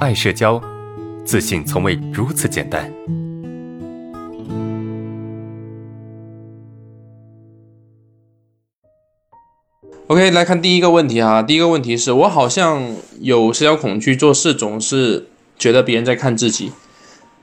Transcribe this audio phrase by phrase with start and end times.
[0.00, 0.58] 爱社交，
[1.26, 2.90] 自信从未如此简单。
[10.06, 11.42] OK，来看第一个问题哈。
[11.42, 12.82] 第一个问题是我好像
[13.20, 15.26] 有社交恐惧，做事总是
[15.58, 16.72] 觉得别人在看自己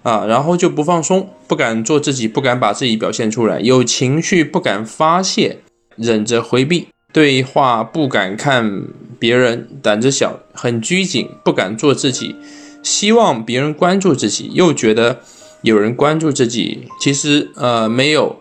[0.01, 5.59] 啊，然后就不放松，不敢做自己，不敢把自己表现出来，有情绪不敢发泄，
[5.95, 6.87] 忍着回避。
[7.13, 8.83] 对话不敢看
[9.19, 12.35] 别人，胆子小，很拘谨，不敢做自己，
[12.83, 15.19] 希望别人关注自己，又觉得
[15.61, 18.37] 有人关注自己，其实呃没有，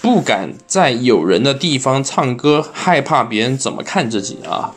[0.00, 4.74] 不敢在有人的地方唱歌，害怕别人怎么看自己啊。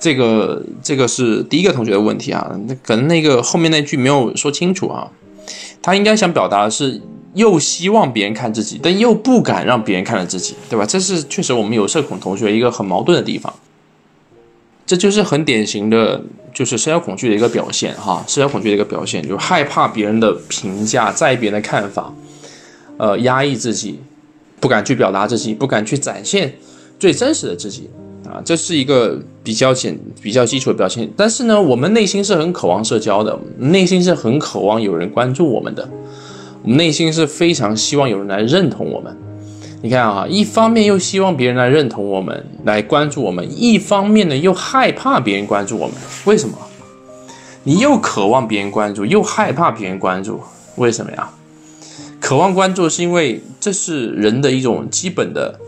[0.00, 5.10] 这个这个是第一个同学的问题啊，那可能那个后面那句没有说清楚啊，
[5.82, 7.00] 他应该想表达的是。
[7.34, 10.84] 又希望别人看自己，但又不敢让别人看了自己，对吧？
[10.86, 13.54] 这是确实我们有社恐同学一个很矛盾的地方。
[14.88, 16.18] 这就是很典型的，
[16.54, 18.24] 就是社交恐惧的一个表现哈。
[18.26, 22.10] 社交恐惧的一个表现，就是害怕别人的评价，在意别人的看法，
[22.96, 24.00] 呃，压抑自己，
[24.58, 26.54] 不敢去表达自己，不敢去展现
[26.98, 27.90] 最真实的自己
[28.24, 28.40] 啊。
[28.42, 31.06] 这是一个比较简、比较基础的表现。
[31.14, 35.86] 但是呢，我们内心是很渴望社交的，内心是很渴望有人关注我们的。
[36.62, 39.14] 我们内心是非常希望有人来认同我们。
[39.80, 45.94] 你看啊，一方面又希望别人来认同我们，来关注我们；一方面呢，又害怕别人关注我们。
[46.24, 46.58] 为什么？
[47.62, 50.40] 你又渴望别人关注，又害怕别人关注，
[50.76, 51.30] 为什么呀？
[52.20, 55.60] 渴望关注是因为这是人的一种基本的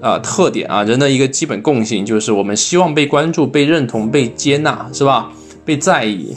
[0.00, 5.32] 啊特点啊，人的一个基本共性就是我们希望被关注、被认同、被接纳，是吧？
[5.64, 6.36] 被在意。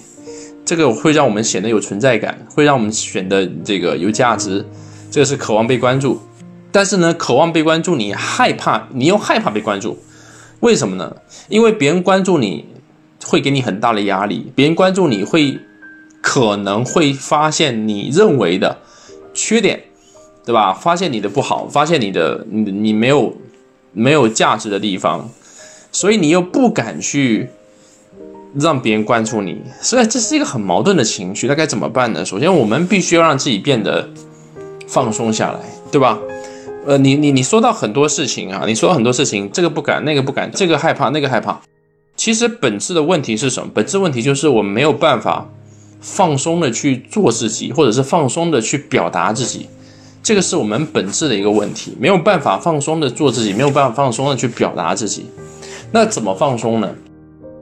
[0.66, 4.66] 这个会让我们显得有存在感，会让我们显得这个有价值，
[5.12, 6.20] 这个是渴望被关注。
[6.72, 10.00] 但是呢，渴望被关注，你害怕，你又害怕被关注，
[10.62, 11.16] 为什么呢？
[11.50, 12.66] 因为别人关注你
[13.26, 15.60] 会给你很大的压力，别人关注你会
[16.22, 18.78] 可能会发现你认为的
[19.34, 19.84] 缺点，
[20.46, 20.74] 对吧？
[20.74, 23.36] 发现你的不好，发现你的你你没有
[23.94, 25.30] 没有价值的地方，
[25.92, 27.50] 所以你又不敢去。
[28.60, 31.48] 让别人关注你，所以这是一个很矛盾的情绪。
[31.48, 32.26] 那该怎么办呢？
[32.26, 34.10] 首先，我们必须要让自己变得
[34.90, 36.20] 放松下来，对吧？
[36.86, 41.62] 呃，你你你说到很多事情啊，你说很多事情，这个不敢，那个不敢，这个害怕，那个害怕。
[42.16, 43.72] 其实本质的问题是什么？
[43.74, 45.48] 本质问题就是我们没有办法
[46.00, 49.68] 放松的去做自己，或者是放松的去表达自己。
[50.24, 55.26] 这个是我们本质的一个问题，没有办法放松的做自己，没有办法放松的去表达自己。
[55.92, 56.90] 那怎么放松呢？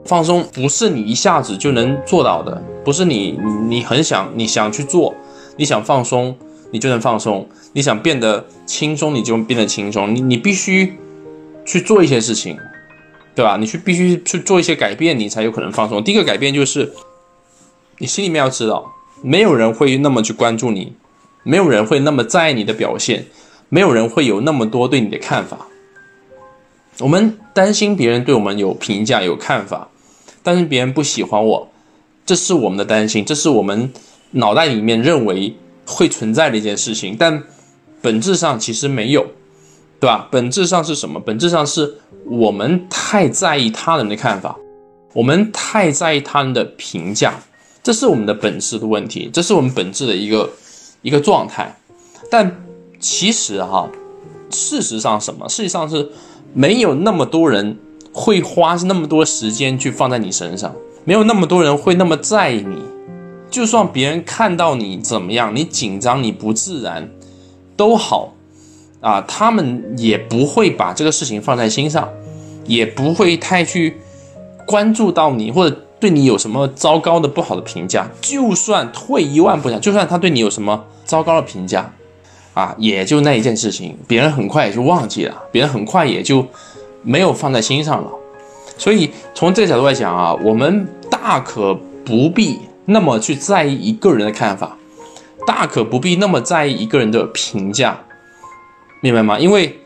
[0.04, 3.38] 放松不是你一下子就能做到的，不是你
[3.68, 5.14] 你很想你想去做，
[5.56, 6.34] 你想放松
[6.70, 10.94] 你就能放松，你想变得轻松你就变得轻松，你你必须
[11.64, 12.56] 去做一些事情，
[13.34, 13.56] 对吧？
[13.56, 16.02] 你去必须去做一些改变，你才有可能放松。
[16.02, 16.92] 第一个改变就是，
[17.98, 18.92] 你心里面要知道，
[19.22, 20.92] 没有人会那么去关注你，
[21.42, 23.26] 没有人会那么在意你的表现，
[23.68, 25.66] 没有人会有那么多对你的看法。
[27.00, 29.88] 我们担心别人对我们有评价、有看法，
[30.42, 31.68] 担心别人不喜欢我，
[32.26, 33.92] 这是我们的担心，这是我们
[34.32, 35.54] 脑袋里面认为
[35.90, 37.16] 会存在的一件事情。
[37.18, 37.42] 但
[38.00, 39.26] 本质上其实没有，
[39.98, 40.28] 对吧？
[40.30, 41.20] 本质上是什么？
[41.20, 44.56] 本质上是我们太在意他人的看法，
[45.12, 47.34] 我们太在意他人的评价，
[47.82, 50.50] 这是我们的本质的问题，这是我们本质的一个
[51.02, 51.76] 一个状态。
[52.30, 52.64] 但
[52.98, 53.90] 其实哈，
[54.50, 55.48] 事实上什么？
[55.48, 56.10] 事实上是。
[56.52, 57.78] 没有那么多人
[58.12, 60.74] 会花那么多时间去放在你身上，
[61.04, 62.82] 没有那么多人会那么在意你。
[63.50, 67.10] 就算别人看到你怎么样，你紧张、你不自然，
[67.76, 68.32] 都好
[69.00, 72.08] 啊，他们也不会把这个事情放在心上，
[72.64, 73.96] 也不会太去
[74.66, 78.08] 关注到你，或者对你有什么糟糕的、不好的评价。
[78.20, 81.92] 就算退一万步讲，就算他对你有什么糟糕的评价。
[82.52, 86.44] 啊，也就那一件事情，别人很快也就忘记了，别人很快也就
[87.04, 88.10] 没有放在心上了。
[88.76, 91.72] 所以从这个角度来讲啊，我们大可
[92.04, 92.58] 不必
[92.90, 94.76] 那么去在意一个人的看法，
[95.46, 98.00] 大可不必那么在意一个人的评价，
[99.00, 99.38] 明白吗？
[99.38, 99.78] 因为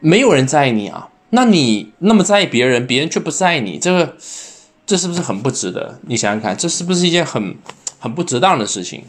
[0.00, 4.16] 没有人在意你啊，那你那么在意别人，别人却不在意你，这个
[4.86, 6.00] 这是不是很不值得？
[6.06, 7.54] 你想想看，这是不是一件很
[7.98, 9.04] 很不值当的事情？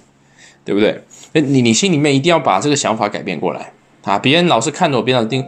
[0.63, 1.03] 对不对？
[1.33, 3.71] 你你心里面一定要把这个想法改变过来
[4.03, 4.19] 啊！
[4.19, 5.43] 别人老是看着我，别人盯，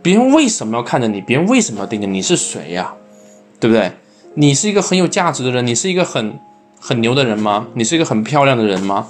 [0.00, 1.20] 别人为什么要看着你？
[1.20, 2.22] 别人为什么要盯着你？
[2.22, 2.94] 是谁呀？
[3.60, 3.92] 对不对？
[4.34, 6.38] 你是一个很有价值的人，你是一个很
[6.88, 7.66] 很牛的人吗？
[7.74, 9.06] 你是一个很漂亮的人吗？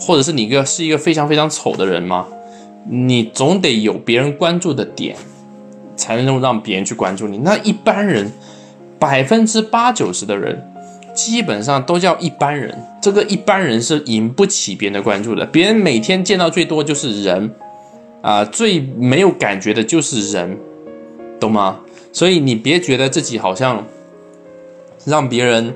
[0.00, 2.26] 或者是你一个是一个非常非常丑的人吗？
[2.90, 5.14] 你总得有别人关注的点，
[5.94, 7.38] 才能够让别人去关注你。
[7.38, 8.32] 那一般人
[8.98, 10.60] 百分之八九十的人。
[11.14, 12.72] 基本上都叫一般人。
[13.02, 17.52] 这个一般人是引不起别人的关注的，别人每天见到最多就是人，
[18.22, 20.56] 啊，最没有感觉的就是人，
[21.40, 21.80] 懂吗？
[22.12, 23.84] 所以你别觉得自己好像
[25.04, 25.74] 让别人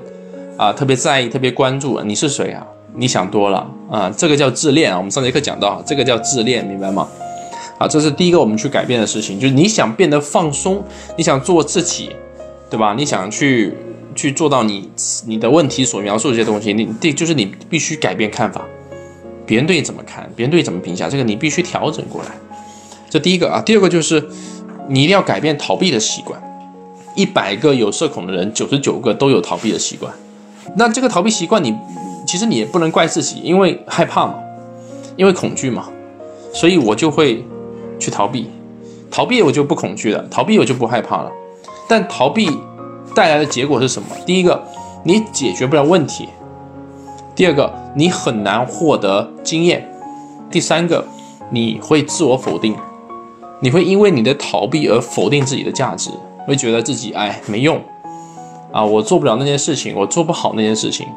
[0.57, 2.65] 啊特别在意、特别关注，你是谁啊？
[2.95, 4.13] 你想多了啊！
[4.15, 4.97] 这个叫自恋啊。
[4.97, 7.07] 我们上节课讲到，这个叫自恋，明白吗？
[7.79, 10.83] 啊，这是第一个我们去改变的事情，就是你想变得放松，
[11.17, 12.11] 你想做自己，
[12.69, 12.93] 对吧？
[12.95, 13.75] 你想去
[14.13, 14.87] 去做到你
[15.25, 18.63] 你的问题所描述这些东西，你第就是你必须改变看法，
[19.47, 22.29] 别人对你怎么看，别人对你怎么评价，这个你必须调整过来。
[23.09, 24.23] 这第一个啊，第二个就是
[24.87, 26.39] 你一定要改变逃避的习惯。
[27.15, 30.13] 一百个有社恐的人，九十九个都有逃避的习惯。
[30.75, 31.75] 那这个逃避习惯，你
[32.25, 34.35] 其实你也不能怪自己，因为害怕嘛，
[35.15, 35.87] 因为恐惧嘛，
[36.53, 37.45] 所以我就会
[37.99, 38.49] 去逃避。
[39.11, 41.31] 逃避我就不恐惧了，逃避我就不害怕了。
[41.87, 42.49] 但逃避
[43.13, 44.07] 带来的结果是什么？
[44.25, 44.63] 第一个，
[45.03, 46.25] 你解决不了问题；
[47.35, 49.81] 第二个，你很难获得经验；
[50.49, 51.05] 第三个，
[51.51, 52.75] 你会自我否定。
[53.59, 56.09] 你会因为你的逃避而否定自己的价值，
[56.47, 57.79] 会觉得自己哎没用
[58.73, 61.07] 啊，我做不了那件事情，我做不好那件事情。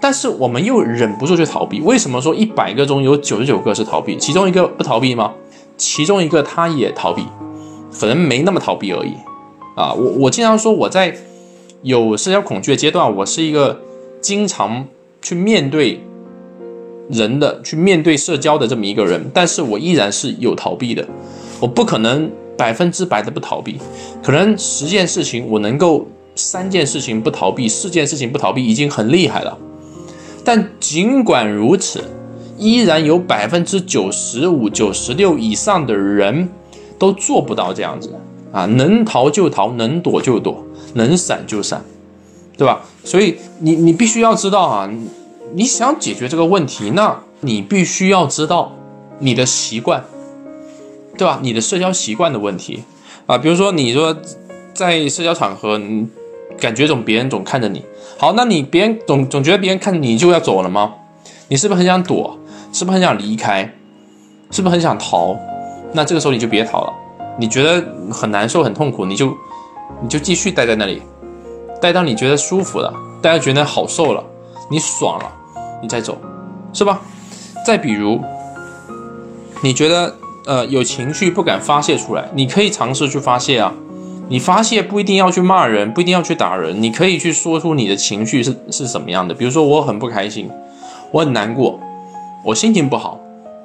[0.00, 1.80] 但是我们又忍不住去逃避。
[1.80, 5.32] 为什么说一百个中有九十九个是逃避，其中一个不逃避吗？
[5.78, 7.24] 其中一个他也逃避，
[7.98, 9.14] 可能没那么逃避而已
[9.74, 9.94] 啊。
[9.94, 11.16] 我我经常说我在
[11.80, 13.80] 有社交恐惧的阶段，我是一个
[14.20, 14.86] 经常
[15.22, 16.00] 去面对
[17.08, 21.06] 人的、去面对社交的这么一个人，但是我依然是有逃避的。
[21.60, 23.78] 我不可能百分之百的不逃避，
[24.22, 29.58] 可能十件事情我能够三件事情不逃避，四件事情不逃避已经很厉害了。
[30.44, 32.04] 但尽管如此，
[32.58, 36.48] 依然有百分之九十五、九十六以上的人
[36.98, 38.14] 都做不到这样子
[38.52, 38.66] 啊！
[38.66, 40.64] 能逃就逃，能躲就躲，
[40.94, 41.82] 能闪就闪，
[42.56, 42.82] 对吧？
[43.04, 44.90] 所以你你必须要知道啊，
[45.54, 48.76] 你想解决这个问题，那你必须要知道
[49.18, 50.04] 你的习惯。
[51.16, 51.38] 对吧？
[51.40, 52.82] 你的社交习惯的问题
[53.26, 54.16] 啊，比如说你说
[54.74, 56.08] 在社交场合，你
[56.58, 57.84] 感觉总别人总看着你，
[58.18, 60.94] 好，那你别人总总觉得别人看你就要走了吗？
[61.48, 62.38] 你是不是很想躲？
[62.72, 63.74] 是不是很想离开？
[64.50, 65.36] 是不是很想逃？
[65.92, 66.92] 那这个时候你就别逃了。
[67.38, 69.34] 你觉得很难受、很痛苦，你就
[70.02, 71.02] 你就继续待在那里，
[71.80, 74.24] 待到你觉得舒服了，大家觉得好受了，
[74.70, 75.32] 你爽了，
[75.82, 76.18] 你再走，
[76.72, 77.00] 是吧？
[77.66, 78.20] 再比如，
[79.62, 80.14] 你觉得。
[80.46, 83.72] 呃，有情绪不敢发泄出来，你可以尝试去发泄啊。
[84.28, 89.34] 你发泄不一定要去骂人，不一定要去打人，你可以去说出你的情绪是是什么样的。
[89.34, 90.50] 比如说，我很不开心，
[91.10, 91.78] 我很难过，
[92.42, 93.20] 我心情不好，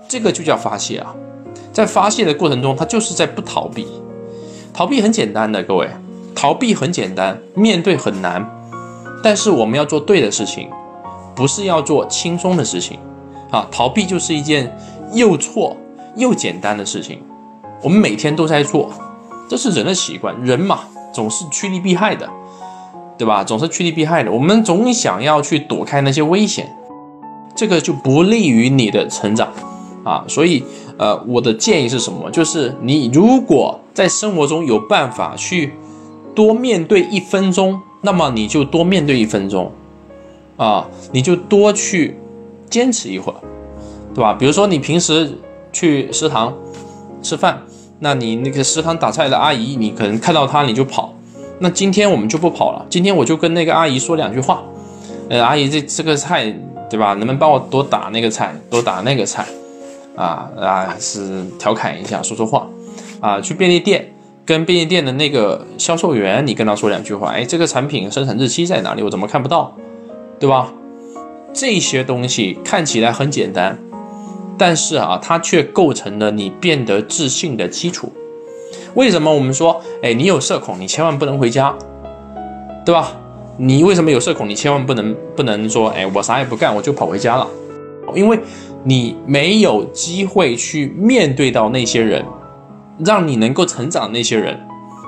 [0.07, 1.15] 这个就叫发泄啊。
[1.71, 3.87] 在发泄的过程中，他就是在不逃避。
[4.73, 5.87] 逃避很简单的，各位，
[6.35, 8.45] 逃避很简单，面对很难。
[9.23, 10.69] 但是我们要做对的事情，
[11.35, 12.99] 不是要做轻松的事情
[13.49, 13.67] 啊。
[13.71, 14.75] 逃避就是一件
[15.13, 15.75] 又错。
[16.15, 17.21] 又简单的事情，
[17.81, 18.91] 我们每天都在做，
[19.49, 20.33] 这是人的习惯。
[20.45, 20.81] 人嘛，
[21.11, 22.29] 总是趋利避害的，
[23.17, 23.43] 对吧？
[23.43, 24.31] 总是趋利避害的。
[24.31, 26.73] 我们总想要去躲开那些危险，
[27.55, 29.51] 这个就不利于你的成长
[30.05, 30.23] 啊。
[30.27, 30.63] 所以，
[30.97, 32.29] 呃，我的建议是什么？
[32.31, 35.73] 就是你如果在生活中有办法去
[36.35, 39.71] 多面对一分钟，那么你就多面对一分钟
[40.55, 42.15] 啊，你就多去
[42.69, 43.39] 坚持一会儿，
[44.13, 44.33] 对吧？
[44.33, 45.37] 比如说你平时。
[45.71, 46.51] 去食堂
[47.21, 47.61] 吃饭，
[47.99, 51.13] 那你那个食堂打菜的阿姨，你可能看到她你就跑。
[51.59, 54.63] 那今天我们就不跑了，今天我就跟那个阿姨说两句话。
[55.29, 56.45] 呃，阿姨，这这个菜
[56.89, 57.09] 对吧？
[57.09, 59.45] 能不能帮我多打那个菜，多打那个菜？
[60.15, 62.67] 啊啊，是调侃一下，说说话。
[63.19, 64.11] 啊，去便利店
[64.45, 67.31] 跟便利店的那个销售员，你跟他说两句话。
[67.31, 69.03] 哎，这个产品生产日期在哪里？
[69.03, 69.75] 我怎么看不到？
[70.39, 70.71] 对吧？
[71.53, 73.77] 这些东西看起来很简单。
[74.59, 78.11] 但是啊，它却构成了你变得自信的基础。
[78.93, 81.73] 为什么我们说，哎，你有社恐，你千万不能回家，
[82.85, 83.13] 对吧？
[83.57, 84.47] 你为什么有社恐？
[84.47, 87.47] 你千万不能不能说，哎，我啥也不干，我就跑回家了，
[88.13, 88.39] 因为
[88.83, 92.25] 你没有机会去面对到那些人，
[93.05, 94.59] 让你能够成长的那些人，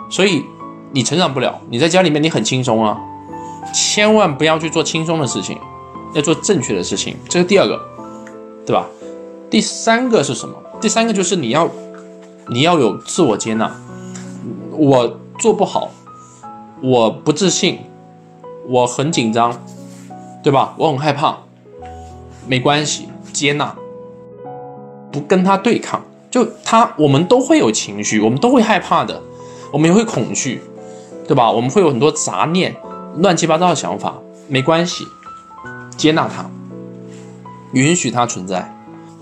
[0.09, 0.43] 所以
[0.91, 1.59] 你成长不了。
[1.69, 2.97] 你在家里面你很轻松啊，
[3.73, 5.57] 千万不要去做轻松的事情，
[6.13, 7.15] 要做正确的事情。
[7.29, 7.79] 这是第二个，
[8.65, 8.85] 对吧？
[9.51, 10.55] 第三个是什么？
[10.79, 11.69] 第三个就是你要，
[12.47, 13.69] 你要有自我接纳。
[14.71, 15.91] 我做不好，
[16.81, 17.79] 我不自信，
[18.69, 19.61] 我很紧张，
[20.41, 20.73] 对吧？
[20.77, 21.37] 我很害怕，
[22.47, 23.75] 没关系，接纳，
[25.11, 26.01] 不跟他对抗。
[26.31, 29.21] 就他，我们都会有情绪，我们都会害怕的，
[29.73, 30.61] 我们也会恐惧，
[31.27, 31.51] 对吧？
[31.51, 32.73] 我们会有很多杂念、
[33.17, 34.15] 乱七八糟的想法。
[34.47, 35.05] 没关系，
[35.97, 36.49] 接纳他，
[37.73, 38.73] 允许他存在，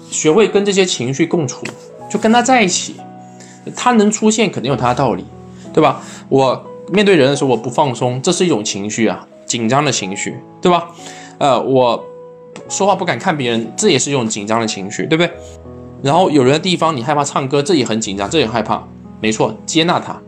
[0.10, 1.66] 学会跟这些情绪共处，
[2.10, 2.96] 就跟他在一起。
[3.76, 5.24] 他能出现，肯定有他的道理，
[5.74, 6.02] 对吧？
[6.30, 10.90] 我面对人的时候，我不放松，这是一种情绪啊，紧张的情绪，对吧？
[11.38, 12.04] 呃，我
[12.68, 15.32] 说话不敢看别人，这也是一种紧张的情绪，对不对？
[16.02, 18.82] 然后有人的地方你害怕唱歌，这也很紧张，这也害怕，
[19.20, 20.20] 没错，接纳他，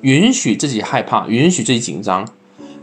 [0.00, 2.26] 允许自己害怕，允许自己紧张，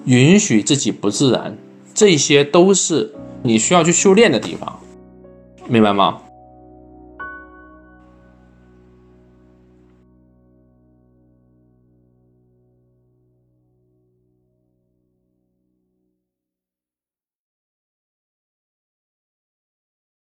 [0.04, 1.58] 允许自己不自然，
[1.96, 4.80] 这些都是你需要去修炼的地方，
[5.70, 6.20] 明白吗？